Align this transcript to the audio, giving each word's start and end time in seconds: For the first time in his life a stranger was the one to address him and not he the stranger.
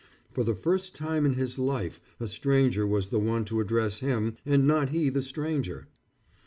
For 0.31 0.43
the 0.43 0.55
first 0.55 0.95
time 0.95 1.27
in 1.27 1.33
his 1.35 1.59
life 1.59 2.01
a 2.19 2.27
stranger 2.27 2.87
was 2.87 3.09
the 3.09 3.19
one 3.19 3.45
to 3.45 3.59
address 3.59 3.99
him 3.99 4.35
and 4.47 4.65
not 4.65 4.89
he 4.89 5.09
the 5.09 5.21
stranger. 5.21 5.89